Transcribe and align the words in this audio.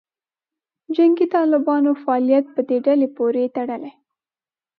جنګي 0.95 1.27
طالبانو 1.35 1.91
فعالیت 2.03 2.45
په 2.55 2.61
دې 2.67 2.77
ډلې 2.85 3.07
پورې 3.17 3.51
تړلې. 3.55 3.91